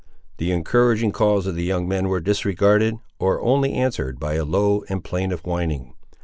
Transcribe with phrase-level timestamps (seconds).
[0.37, 4.83] The encouraging calls of the young men were disregarded, or only answered by a low
[4.89, 5.93] and plaintive whining.